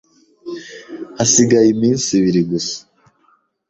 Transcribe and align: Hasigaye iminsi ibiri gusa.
Hasigaye 1.17 1.67
iminsi 1.71 2.07
ibiri 2.19 2.41
gusa. 2.51 2.77